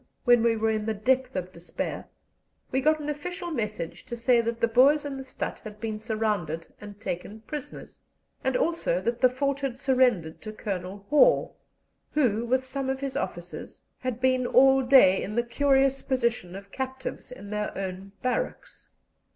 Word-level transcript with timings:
when 0.25 0.41
we 0.41 0.55
were 0.55 0.71
in 0.71 0.87
the 0.87 0.95
depth 0.95 1.35
of 1.35 1.51
despair, 1.51 2.07
we 2.71 2.81
got 2.81 2.99
an 2.99 3.07
official 3.07 3.51
message 3.51 4.03
to 4.03 4.15
say 4.15 4.41
that 4.41 4.59
the 4.59 4.67
Boers 4.67 5.05
in 5.05 5.15
the 5.15 5.23
stadt 5.23 5.59
had 5.59 5.79
been 5.79 5.99
surrounded 5.99 6.65
and 6.81 6.99
taken 6.99 7.41
prisoners, 7.41 7.99
and 8.43 8.57
also 8.57 8.99
that 8.99 9.21
the 9.21 9.29
fort 9.29 9.59
had 9.59 9.77
surrendered 9.77 10.41
to 10.41 10.51
Colonel 10.51 11.05
Hore, 11.11 11.53
who, 12.13 12.45
with 12.47 12.65
some 12.65 12.89
of 12.89 12.99
his 12.99 13.15
officers, 13.15 13.79
had 13.99 14.19
been 14.19 14.47
all 14.47 14.81
day 14.81 15.21
in 15.21 15.35
the 15.35 15.43
curious 15.43 16.01
position 16.01 16.55
of 16.55 16.71
captives 16.71 17.31
in 17.31 17.51
their 17.51 17.71
own 17.77 18.11
barracks. 18.23 18.87